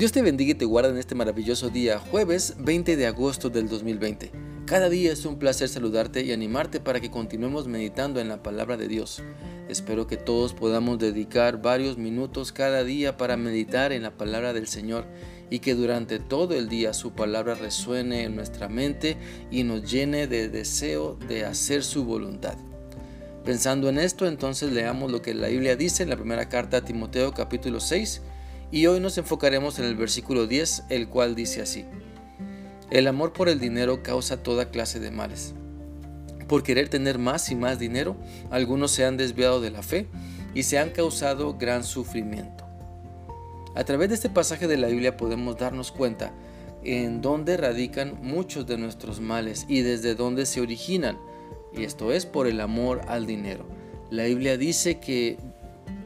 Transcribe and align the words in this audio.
Dios 0.00 0.12
te 0.12 0.22
bendiga 0.22 0.52
y 0.52 0.54
te 0.54 0.64
guarda 0.64 0.88
en 0.88 0.96
este 0.96 1.14
maravilloso 1.14 1.68
día, 1.68 1.98
jueves 1.98 2.54
20 2.58 2.96
de 2.96 3.06
agosto 3.06 3.50
del 3.50 3.68
2020. 3.68 4.32
Cada 4.64 4.88
día 4.88 5.12
es 5.12 5.26
un 5.26 5.38
placer 5.38 5.68
saludarte 5.68 6.22
y 6.22 6.32
animarte 6.32 6.80
para 6.80 7.00
que 7.00 7.10
continuemos 7.10 7.68
meditando 7.68 8.18
en 8.18 8.30
la 8.30 8.42
palabra 8.42 8.78
de 8.78 8.88
Dios. 8.88 9.22
Espero 9.68 10.06
que 10.06 10.16
todos 10.16 10.54
podamos 10.54 10.98
dedicar 10.98 11.60
varios 11.60 11.98
minutos 11.98 12.50
cada 12.50 12.82
día 12.82 13.18
para 13.18 13.36
meditar 13.36 13.92
en 13.92 14.02
la 14.02 14.16
palabra 14.16 14.54
del 14.54 14.68
Señor 14.68 15.04
y 15.50 15.58
que 15.58 15.74
durante 15.74 16.18
todo 16.18 16.54
el 16.54 16.70
día 16.70 16.94
su 16.94 17.12
palabra 17.12 17.54
resuene 17.54 18.22
en 18.22 18.36
nuestra 18.36 18.70
mente 18.70 19.18
y 19.50 19.64
nos 19.64 19.90
llene 19.90 20.26
de 20.26 20.48
deseo 20.48 21.18
de 21.28 21.44
hacer 21.44 21.84
su 21.84 22.06
voluntad. 22.06 22.56
Pensando 23.44 23.90
en 23.90 23.98
esto, 23.98 24.26
entonces 24.26 24.72
leamos 24.72 25.12
lo 25.12 25.20
que 25.20 25.34
la 25.34 25.48
Biblia 25.48 25.76
dice 25.76 26.04
en 26.04 26.08
la 26.08 26.16
primera 26.16 26.48
carta 26.48 26.78
a 26.78 26.84
Timoteo 26.86 27.34
capítulo 27.34 27.80
6 27.80 28.22
y 28.72 28.86
hoy 28.86 29.00
nos 29.00 29.18
enfocaremos 29.18 29.78
en 29.78 29.84
el 29.86 29.96
versículo 29.96 30.46
10, 30.46 30.84
el 30.88 31.08
cual 31.08 31.34
dice 31.34 31.62
así. 31.62 31.84
El 32.90 33.06
amor 33.06 33.32
por 33.32 33.48
el 33.48 33.58
dinero 33.58 34.02
causa 34.02 34.42
toda 34.42 34.70
clase 34.70 35.00
de 35.00 35.10
males. 35.10 35.54
Por 36.48 36.62
querer 36.62 36.88
tener 36.88 37.18
más 37.18 37.50
y 37.50 37.54
más 37.54 37.78
dinero, 37.78 38.16
algunos 38.50 38.90
se 38.90 39.04
han 39.04 39.16
desviado 39.16 39.60
de 39.60 39.70
la 39.70 39.82
fe 39.82 40.06
y 40.54 40.64
se 40.64 40.78
han 40.78 40.90
causado 40.90 41.56
gran 41.56 41.84
sufrimiento. 41.84 42.64
A 43.74 43.84
través 43.84 44.08
de 44.08 44.16
este 44.16 44.30
pasaje 44.30 44.66
de 44.66 44.76
la 44.76 44.88
Biblia 44.88 45.16
podemos 45.16 45.56
darnos 45.56 45.92
cuenta 45.92 46.32
en 46.82 47.20
dónde 47.20 47.56
radican 47.56 48.18
muchos 48.20 48.66
de 48.66 48.78
nuestros 48.78 49.20
males 49.20 49.66
y 49.68 49.82
desde 49.82 50.14
dónde 50.14 50.46
se 50.46 50.60
originan, 50.60 51.18
y 51.72 51.84
esto 51.84 52.12
es 52.12 52.26
por 52.26 52.46
el 52.46 52.60
amor 52.60 53.02
al 53.06 53.26
dinero. 53.26 53.66
La 54.10 54.24
Biblia 54.24 54.56
dice 54.56 54.98
que 54.98 55.38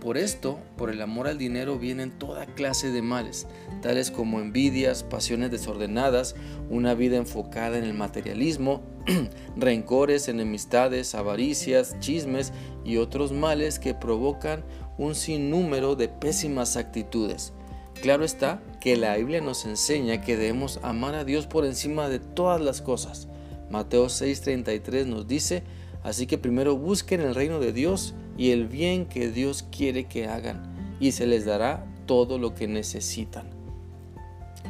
por 0.05 0.19
esto, 0.19 0.59
por 0.77 0.91
el 0.91 1.01
amor 1.01 1.27
al 1.29 1.39
dinero, 1.39 1.79
vienen 1.79 2.11
toda 2.11 2.45
clase 2.45 2.93
de 2.93 3.01
males, 3.01 3.47
tales 3.81 4.11
como 4.11 4.39
envidias, 4.39 5.03
pasiones 5.03 5.51
desordenadas, 5.51 6.37
una 6.69 6.93
vida 6.93 7.17
enfocada 7.17 7.79
en 7.79 7.85
el 7.85 7.95
materialismo, 7.95 8.83
rencores, 9.57 10.29
enemistades, 10.29 11.15
avaricias, 11.15 11.99
chismes 12.01 12.53
y 12.85 12.99
otros 12.99 13.33
males 13.33 13.79
que 13.79 13.95
provocan 13.95 14.63
un 14.99 15.15
sinnúmero 15.15 15.97
de 15.97 16.09
pésimas 16.09 16.77
actitudes. 16.77 17.55
Claro 18.03 18.27
está 18.27 18.61
que 18.83 18.99
la 18.99 19.17
Biblia 19.17 19.41
nos 19.41 19.65
enseña 19.65 20.21
que 20.21 20.37
debemos 20.37 20.81
amar 20.83 21.15
a 21.15 21.25
Dios 21.25 21.47
por 21.47 21.65
encima 21.65 22.11
de 22.11 22.19
todas 22.19 22.61
las 22.61 22.83
cosas. 22.83 23.29
Mateo 23.71 24.11
6:33 24.11 25.07
nos 25.07 25.27
dice, 25.27 25.63
así 26.05 26.27
que 26.27 26.39
primero 26.39 26.77
busquen 26.77 27.21
el 27.21 27.35
reino 27.35 27.59
de 27.59 27.73
Dios 27.73 28.15
y 28.39 28.53
el 28.53 28.69
bien 28.69 29.07
que 29.07 29.31
Dios 29.31 29.65
quiere 29.77 30.05
que 30.05 30.29
hagan 30.29 30.97
y 31.01 31.11
se 31.13 31.27
les 31.27 31.45
dará 31.45 31.85
todo 32.07 32.39
lo 32.39 32.55
que 32.55 32.69
necesitan. 32.69 33.51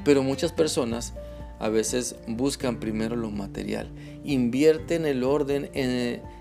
Pero 0.04 0.22
muchas 0.22 0.52
personas 0.52 1.12
a 1.58 1.68
veces 1.68 2.16
buscan 2.26 2.80
primero 2.80 3.16
lo 3.16 3.30
material, 3.30 3.90
invierten 4.24 5.06
el 5.06 5.22
orden 5.24 5.70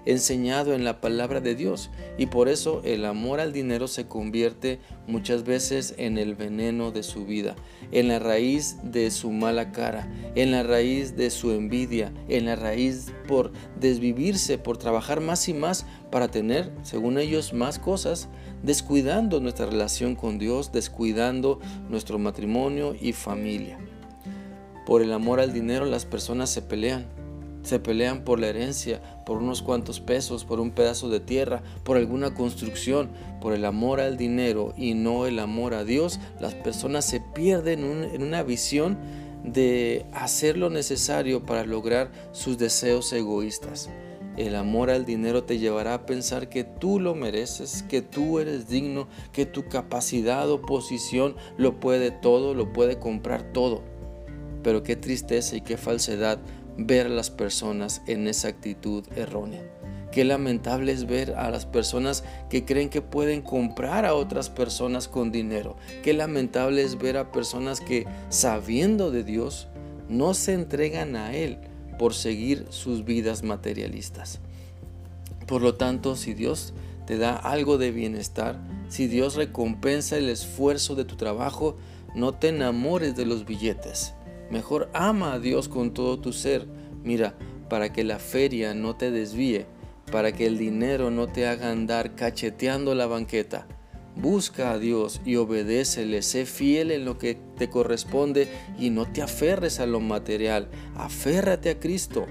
enseñado 0.06 0.74
en 0.74 0.84
la 0.84 1.02
palabra 1.02 1.42
de 1.42 1.56
Dios 1.56 1.90
y 2.18 2.26
por 2.28 2.50
eso 2.50 2.82
el 2.84 3.06
amor 3.06 3.40
al 3.40 3.54
dinero 3.54 3.88
se 3.88 4.08
convierte 4.08 4.80
muchas 5.08 5.44
veces 5.44 5.94
en 5.98 6.18
el 6.18 6.36
veneno 6.36 6.92
de 6.92 7.04
su 7.04 7.26
vida, 7.26 7.56
en 7.92 8.08
la 8.08 8.20
raíz 8.20 8.78
de 8.84 9.12
su 9.12 9.32
mala 9.32 9.72
cara, 9.72 10.12
en 10.36 10.52
la 10.52 10.64
raíz 10.64 11.16
de 11.16 11.30
su 11.30 11.52
envidia, 11.52 12.14
en 12.28 12.46
la 12.46 12.56
raíz 12.56 13.14
por 13.28 13.52
desvivirse, 13.80 14.58
por 14.58 14.78
trabajar 14.78 15.22
más 15.22 15.48
y 15.48 15.54
más 15.54 15.86
para 16.12 16.30
tener, 16.30 16.72
según 16.84 17.18
ellos, 17.18 17.54
más 17.54 17.80
cosas, 17.80 18.30
descuidando 18.62 19.40
nuestra 19.40 19.66
relación 19.66 20.16
con 20.16 20.38
Dios, 20.38 20.72
descuidando 20.72 21.60
nuestro 21.90 22.20
matrimonio 22.20 22.96
y 23.00 23.14
familia. 23.14 23.78
Por 24.86 25.02
el 25.02 25.14
amor 25.14 25.40
al 25.40 25.54
dinero 25.54 25.86
las 25.86 26.06
personas 26.06 26.50
se 26.50 26.62
pelean. 26.62 27.06
Se 27.64 27.80
pelean 27.80 28.26
por 28.26 28.40
la 28.40 28.48
herencia, 28.48 29.02
por 29.26 29.38
unos 29.38 29.62
cuantos 29.62 30.02
pesos, 30.02 30.44
por 30.44 30.60
un 30.60 30.72
pedazo 30.72 31.10
de 31.10 31.22
tierra, 31.22 31.64
por 31.86 31.96
alguna 31.96 32.34
construcción, 32.34 33.10
por 33.40 33.54
el 33.54 33.64
amor 33.64 34.02
al 34.02 34.18
dinero 34.18 34.74
y 34.76 34.96
no 34.96 35.26
el 35.26 35.40
amor 35.40 35.74
a 35.74 35.86
Dios. 35.86 36.20
Las 36.42 36.56
personas 36.56 37.06
se 37.06 37.22
pierden 37.22 37.86
en 38.14 38.22
una 38.22 38.44
visión 38.44 38.98
de 39.46 40.06
hacer 40.12 40.58
lo 40.58 40.70
necesario 40.70 41.46
para 41.46 41.66
lograr 41.66 42.12
sus 42.34 42.58
deseos 42.58 43.12
egoístas. 43.14 43.90
El 44.36 44.56
amor 44.56 44.90
al 44.90 45.06
dinero 45.06 45.44
te 45.44 45.60
llevará 45.60 45.94
a 45.94 46.06
pensar 46.06 46.50
que 46.50 46.64
tú 46.64 47.00
lo 47.00 47.14
mereces, 47.14 47.84
que 47.84 48.02
tú 48.02 48.40
eres 48.40 48.68
digno, 48.68 49.08
que 49.32 49.46
tu 49.46 49.68
capacidad 49.68 50.50
o 50.50 50.62
posición 50.62 51.36
lo 51.56 51.80
puede 51.80 52.10
todo, 52.10 52.56
lo 52.56 52.74
puede 52.74 52.98
comprar 52.98 53.54
todo. 53.54 53.93
Pero 54.64 54.84
qué 54.84 54.96
tristeza 54.96 55.56
y 55.56 55.62
qué 55.62 55.78
falsedad 55.78 56.40
ver 56.78 57.08
a 57.08 57.10
las 57.10 57.30
personas 57.30 58.02
en 58.08 58.28
esa 58.28 58.48
actitud 58.48 59.04
errónea. 59.16 59.62
Qué 60.12 60.24
lamentable 60.24 60.92
es 60.92 61.08
ver 61.08 61.32
a 61.32 61.50
las 61.50 61.66
personas 61.66 62.24
que 62.50 62.66
creen 62.66 62.90
que 62.90 63.02
pueden 63.02 63.42
comprar 63.42 64.06
a 64.06 64.14
otras 64.14 64.50
personas 64.50 65.08
con 65.08 65.32
dinero. 65.32 65.76
Qué 66.04 66.14
lamentable 66.14 66.84
es 66.84 67.00
ver 67.00 67.18
a 67.18 67.32
personas 67.32 67.82
que 67.82 68.06
sabiendo 68.30 69.10
de 69.10 69.24
Dios 69.24 69.68
no 70.10 70.36
se 70.36 70.54
entregan 70.54 71.16
a 71.16 71.34
Él 71.34 71.58
por 71.98 72.14
seguir 72.14 72.68
sus 72.70 73.06
vidas 73.06 73.42
materialistas. 73.42 74.40
Por 75.48 75.64
lo 75.64 75.76
tanto, 75.76 76.16
si 76.16 76.36
Dios 76.36 76.74
te 77.08 77.18
da 77.18 77.36
algo 77.36 77.80
de 77.80 77.92
bienestar, 77.92 78.60
si 78.90 79.08
Dios 79.08 79.36
recompensa 79.36 80.18
el 80.18 80.30
esfuerzo 80.30 80.94
de 80.94 81.06
tu 81.06 81.16
trabajo, 81.16 81.76
no 82.14 82.34
te 82.34 82.50
enamores 82.50 83.16
de 83.16 83.26
los 83.26 83.46
billetes. 83.46 84.14
Mejor 84.54 84.88
ama 84.94 85.34
a 85.34 85.40
Dios 85.40 85.68
con 85.68 85.96
todo 85.96 86.20
tu 86.20 86.32
ser. 86.32 86.68
Mira, 87.04 87.36
para 87.70 87.92
que 87.92 88.04
la 88.04 88.20
feria 88.20 88.76
no 88.76 88.96
te 88.96 89.10
desvíe, 89.10 89.66
para 90.12 90.32
que 90.32 90.46
el 90.46 90.60
dinero 90.60 91.10
no 91.10 91.26
te 91.26 91.48
haga 91.48 91.72
andar 91.72 92.14
cacheteando 92.14 92.94
la 92.94 93.08
banqueta. 93.08 93.66
Busca 94.16 94.70
a 94.70 94.78
Dios 94.78 95.22
y 95.26 95.38
obedécele, 95.38 96.22
sé 96.22 96.46
fiel 96.46 96.92
en 96.92 97.04
lo 97.04 97.18
que 97.18 97.36
te 97.58 97.72
corresponde 97.72 98.48
y 98.78 98.92
no 98.92 99.12
te 99.12 99.24
aferres 99.24 99.80
a 99.80 99.88
lo 99.88 100.00
material, 100.00 100.68
aférrate 100.94 101.72
a 101.72 101.80
Cristo. 101.80 102.28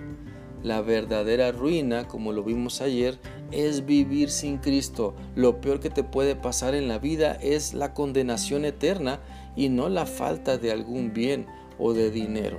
La 0.62 0.80
verdadera 0.80 1.50
ruina, 1.50 2.06
como 2.06 2.30
lo 2.30 2.44
vimos 2.44 2.82
ayer, 2.82 3.18
es 3.50 3.84
vivir 3.84 4.30
sin 4.30 4.58
Cristo. 4.58 5.16
Lo 5.34 5.60
peor 5.60 5.80
que 5.80 5.90
te 5.90 6.04
puede 6.04 6.36
pasar 6.36 6.76
en 6.76 6.86
la 6.86 7.00
vida 7.00 7.36
es 7.42 7.74
la 7.74 7.94
condenación 7.94 8.64
eterna 8.64 9.18
y 9.56 9.70
no 9.70 9.88
la 9.88 10.06
falta 10.06 10.56
de 10.56 10.70
algún 10.70 11.12
bien 11.12 11.46
o 11.82 11.92
de 11.92 12.10
dinero. 12.10 12.58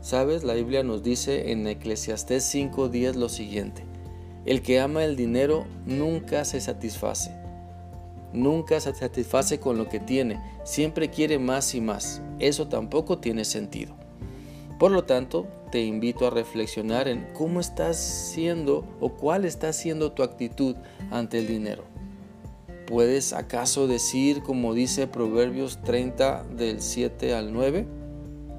Sabes, 0.00 0.44
la 0.44 0.54
Biblia 0.54 0.82
nos 0.82 1.02
dice 1.02 1.50
en 1.50 1.66
Eclesiastés 1.66 2.44
5:10 2.44 3.16
lo 3.16 3.28
siguiente: 3.28 3.82
El 4.44 4.62
que 4.62 4.78
ama 4.78 5.04
el 5.04 5.16
dinero 5.16 5.64
nunca 5.86 6.44
se 6.44 6.60
satisface. 6.60 7.32
Nunca 8.32 8.78
se 8.80 8.94
satisface 8.94 9.58
con 9.58 9.78
lo 9.78 9.88
que 9.88 9.98
tiene, 9.98 10.40
siempre 10.64 11.08
quiere 11.08 11.38
más 11.38 11.74
y 11.74 11.80
más. 11.80 12.20
Eso 12.38 12.68
tampoco 12.68 13.18
tiene 13.18 13.44
sentido. 13.44 13.94
Por 14.78 14.90
lo 14.92 15.04
tanto, 15.04 15.46
te 15.72 15.82
invito 15.82 16.26
a 16.26 16.30
reflexionar 16.30 17.08
en 17.08 17.26
cómo 17.32 17.60
estás 17.60 17.96
siendo 17.96 18.84
o 19.00 19.14
cuál 19.14 19.46
está 19.46 19.72
siendo 19.72 20.12
tu 20.12 20.22
actitud 20.22 20.76
ante 21.10 21.38
el 21.38 21.46
dinero. 21.46 21.84
¿Puedes 22.86 23.32
acaso 23.32 23.88
decir, 23.88 24.42
como 24.42 24.74
dice 24.74 25.06
Proverbios 25.06 25.82
30 25.82 26.44
del 26.56 26.80
7 26.80 27.34
al 27.34 27.52
9? 27.52 27.86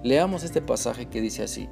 Leamos 0.03 0.43
este 0.43 0.61
pasaje 0.61 1.07
que 1.07 1.21
dice 1.21 1.43
así, 1.43 1.69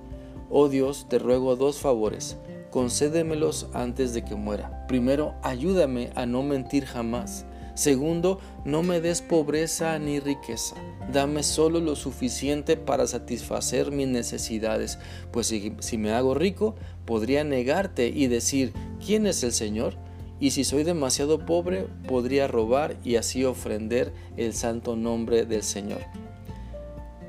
Oh 0.49 0.69
Dios, 0.69 1.07
te 1.09 1.19
ruego 1.19 1.55
dos 1.55 1.79
favores, 1.79 2.37
concédemelos 2.71 3.67
antes 3.73 4.13
de 4.13 4.23
que 4.23 4.35
muera. 4.35 4.85
Primero, 4.87 5.33
ayúdame 5.43 6.11
a 6.15 6.25
no 6.25 6.43
mentir 6.43 6.85
jamás. 6.85 7.45
Segundo, 7.73 8.39
no 8.63 8.83
me 8.83 9.01
des 9.01 9.21
pobreza 9.21 9.99
ni 9.99 10.19
riqueza. 10.19 10.75
Dame 11.11 11.43
solo 11.43 11.81
lo 11.81 11.95
suficiente 11.95 12.77
para 12.77 13.05
satisfacer 13.05 13.91
mis 13.91 14.07
necesidades, 14.07 14.97
pues 15.31 15.47
si, 15.47 15.75
si, 15.79 15.97
me 15.97 16.11
hago 16.11 16.35
rico, 16.35 16.75
podría 17.05 17.43
negarte 17.43 18.07
y 18.07 18.27
decir, 18.27 18.71
¿quién 19.05 19.27
es 19.27 19.43
el 19.43 19.51
Señor? 19.51 19.97
Y 20.39 20.51
si 20.51 20.63
soy 20.63 20.83
demasiado 20.83 21.45
pobre, 21.45 21.87
podría 22.07 22.47
robar 22.47 22.95
y 23.03 23.17
así 23.17 23.43
ofrender 23.43 24.13
el 24.37 24.53
santo 24.53 24.95
nombre 24.95 25.45
del 25.45 25.63
Señor. 25.63 26.01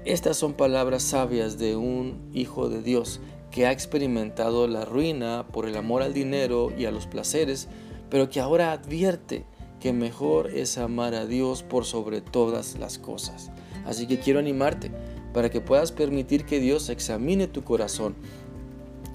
Estas 0.06 0.37
son 0.37 0.53
palabras 0.53 1.03
sabias 1.03 1.58
de 1.58 1.75
un 1.75 2.31
hijo 2.32 2.69
de 2.69 2.81
Dios 2.81 3.19
que 3.50 3.67
ha 3.67 3.73
experimentado 3.73 4.69
la 4.69 4.85
ruina 4.85 5.49
por 5.50 5.67
el 5.67 5.76
amor 5.76 6.00
al 6.00 6.14
dinero 6.14 6.73
y 6.79 6.85
a 6.85 6.93
los 6.93 7.08
placeres, 7.08 7.67
pero 8.08 8.31
que 8.31 8.38
ahora 8.38 8.70
advierte 8.70 9.44
que 9.81 9.93
mejor 9.93 10.53
es 10.55 10.79
amar 10.79 11.17
a 11.17 11.26
Dios 11.26 11.64
por 11.64 11.85
sobre 11.85 12.20
todas 12.20 12.79
las 12.79 12.99
cosas. 12.99 13.50
Así 13.85 14.06
que 14.06 14.20
quiero 14.20 14.38
animarte 14.38 14.93
para 15.35 15.50
que 15.50 15.61
puedas 15.61 15.91
permitir 15.91 16.44
que 16.47 16.61
Dios 16.61 16.88
examine 16.88 17.49
tu 17.49 17.64
corazón 17.64 18.14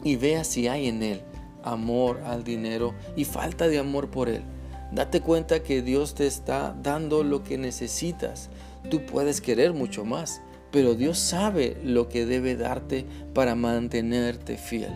y 0.04 0.18
vea 0.18 0.44
si 0.44 0.68
hay 0.68 0.90
en 0.90 1.04
él 1.04 1.22
amor 1.64 2.20
al 2.26 2.44
dinero 2.44 2.94
y 3.16 3.24
falta 3.24 3.70
de 3.70 3.80
amor 3.80 4.10
por 4.12 4.28
él. 4.28 4.44
Date 4.92 5.22
cuenta 5.22 5.64
que 5.64 5.82
Dios 5.82 6.16
te 6.16 6.28
está 6.28 6.76
dando 6.84 7.24
lo 7.24 7.46
que 7.46 7.58
necesitas. 7.58 8.50
Tú 8.90 9.06
puedes 9.06 9.40
querer 9.40 9.72
mucho 9.72 10.04
más, 10.04 10.42
pero 10.72 10.96
Dios 10.96 11.20
sabe 11.20 11.78
lo 11.84 12.08
que 12.10 12.26
debe 12.26 12.56
darte 12.56 13.06
para 13.34 13.56
mantenerte 13.56 14.58
fiel. 14.58 14.92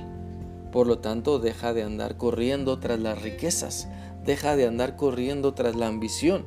Por 0.71 0.87
lo 0.87 0.99
tanto, 0.99 1.39
deja 1.39 1.73
de 1.73 1.83
andar 1.83 2.17
corriendo 2.17 2.79
tras 2.79 2.99
las 2.99 3.21
riquezas, 3.21 3.87
deja 4.25 4.55
de 4.55 4.67
andar 4.67 4.95
corriendo 4.95 5.53
tras 5.53 5.75
la 5.75 5.87
ambición. 5.87 6.45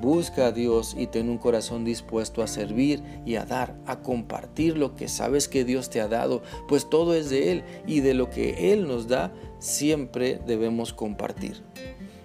Busca 0.00 0.46
a 0.46 0.52
Dios 0.52 0.96
y 0.98 1.06
ten 1.06 1.28
un 1.28 1.36
corazón 1.36 1.84
dispuesto 1.84 2.42
a 2.42 2.46
servir 2.46 3.02
y 3.26 3.36
a 3.36 3.44
dar, 3.44 3.78
a 3.86 4.00
compartir 4.00 4.78
lo 4.78 4.96
que 4.96 5.08
sabes 5.08 5.46
que 5.46 5.64
Dios 5.64 5.90
te 5.90 6.00
ha 6.00 6.08
dado, 6.08 6.42
pues 6.68 6.88
todo 6.88 7.14
es 7.14 7.28
de 7.28 7.52
Él 7.52 7.64
y 7.86 8.00
de 8.00 8.14
lo 8.14 8.30
que 8.30 8.72
Él 8.72 8.88
nos 8.88 9.08
da 9.08 9.32
siempre 9.58 10.40
debemos 10.46 10.94
compartir. 10.94 11.62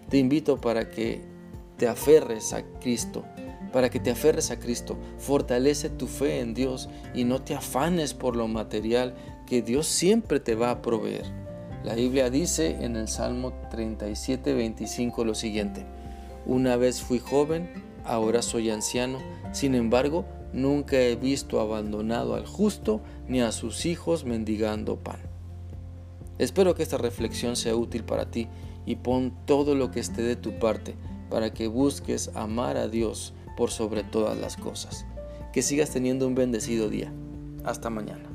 Te 0.10 0.18
invito 0.18 0.60
para 0.60 0.90
que 0.90 1.22
te 1.78 1.88
aferres 1.88 2.54
a 2.54 2.64
Cristo, 2.80 3.26
para 3.76 3.90
que 3.90 4.00
te 4.00 4.12
aferres 4.12 4.52
a 4.52 4.58
Cristo, 4.58 4.96
fortalece 5.18 5.90
tu 5.90 6.08
fe 6.08 6.40
en 6.40 6.54
Dios 6.54 6.88
y 7.14 7.26
no 7.26 7.42
te 7.42 7.56
afanes 7.56 8.14
por 8.14 8.38
lo 8.38 8.48
material 8.48 9.16
que 9.46 9.62
Dios 9.62 9.86
siempre 9.86 10.40
te 10.40 10.56
va 10.56 10.72
a 10.72 10.82
proveer. 10.82 11.26
La 11.84 11.94
Biblia 11.94 12.30
dice 12.30 12.78
en 12.86 12.96
el 12.96 13.10
Salmo 13.10 13.52
37, 13.72 14.54
25 14.54 15.26
lo 15.26 15.36
siguiente, 15.36 15.86
una 16.46 16.78
vez 16.78 17.02
fui 17.02 17.20
joven, 17.20 17.70
ahora 18.06 18.42
soy 18.42 18.70
anciano, 18.70 19.20
sin 19.52 19.76
embargo, 19.76 20.24
nunca 20.54 20.98
he 20.98 21.18
visto 21.18 21.60
abandonado 21.60 22.36
al 22.36 22.46
justo 22.46 23.02
ni 23.28 23.42
a 23.42 23.52
sus 23.52 23.86
hijos 23.86 24.24
mendigando 24.24 25.00
pan. 25.00 25.20
Espero 26.38 26.76
que 26.76 26.84
esta 26.84 26.98
reflexión 26.98 27.58
sea 27.58 27.76
útil 27.76 28.06
para 28.06 28.32
ti 28.32 28.48
y 28.86 28.96
pon 28.96 29.34
todo 29.46 29.76
lo 29.76 29.92
que 29.92 30.00
esté 30.00 30.22
de 30.22 30.38
tu 30.38 30.60
parte 30.60 30.96
para 31.30 31.54
que 31.54 31.68
busques 31.68 32.32
amar 32.36 32.78
a 32.78 32.88
Dios 32.88 33.34
por 33.56 33.72
sobre 33.72 34.04
todas 34.04 34.38
las 34.38 34.58
cosas. 34.58 35.06
Que 35.54 35.62
sigas 35.62 35.92
teniendo 35.92 36.28
un 36.28 36.36
bendecido 36.36 36.90
día. 36.90 37.12
Hasta 37.64 37.90
mañana. 37.90 38.35